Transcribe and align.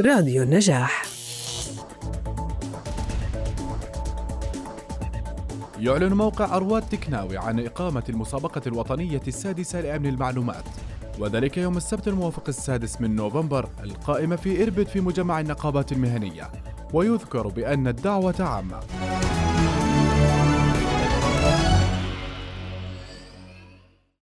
راديو 0.00 0.42
النجاح. 0.42 1.02
يعلن 5.78 6.12
موقع 6.12 6.56
أرواد 6.56 6.82
تكناوي 6.82 7.38
عن 7.38 7.60
إقامة 7.60 8.02
المسابقة 8.08 8.60
الوطنية 8.66 9.20
السادسة 9.28 9.80
لأمن 9.80 10.06
المعلومات 10.06 10.64
وذلك 11.18 11.58
يوم 11.58 11.76
السبت 11.76 12.08
الموافق 12.08 12.44
السادس 12.48 13.00
من 13.00 13.16
نوفمبر 13.16 13.68
القائمة 13.84 14.36
في 14.36 14.62
إربد 14.62 14.86
في 14.86 15.00
مجمع 15.00 15.40
النقابات 15.40 15.92
المهنية 15.92 16.50
ويذكر 16.92 17.48
بأن 17.48 17.88
الدعوة 17.88 18.34
عامة. 18.40 18.80